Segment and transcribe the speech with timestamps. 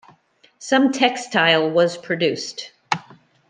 [0.57, 2.71] Some textile was produced.